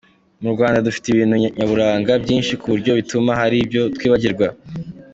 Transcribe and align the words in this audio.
Ati 0.03 0.39
“Mu 0.43 0.49
Rwanda 0.55 0.85
dufite 0.87 1.05
ibintu 1.09 1.35
nyaburanga 1.57 2.11
byinshi 2.23 2.53
ku 2.61 2.65
buryo 2.73 2.91
bituma 2.99 3.31
hari 3.39 3.55
ibyo 3.63 3.81
twibagirwa. 3.95 4.47